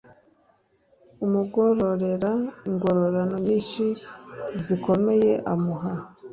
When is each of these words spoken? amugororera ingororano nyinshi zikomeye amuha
amugororera 1.23 2.31
ingororano 2.69 3.35
nyinshi 3.45 3.85
zikomeye 4.63 5.31
amuha 5.51 5.93